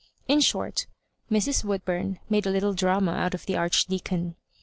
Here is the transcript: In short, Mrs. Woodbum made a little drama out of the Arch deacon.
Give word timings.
In 0.27 0.39
short, 0.39 0.87
Mrs. 1.29 1.63
Woodbum 1.63 2.17
made 2.27 2.47
a 2.47 2.49
little 2.49 2.73
drama 2.73 3.11
out 3.11 3.35
of 3.35 3.45
the 3.45 3.55
Arch 3.55 3.85
deacon. 3.85 4.35